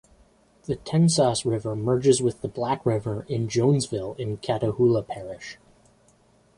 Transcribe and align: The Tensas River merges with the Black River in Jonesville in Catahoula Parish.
The 0.63 0.77
Tensas 0.77 1.45
River 1.45 1.75
merges 1.75 2.23
with 2.23 2.41
the 2.41 2.47
Black 2.47 2.83
River 2.87 3.23
in 3.29 3.47
Jonesville 3.47 4.15
in 4.17 4.37
Catahoula 4.37 5.05
Parish. 5.07 5.59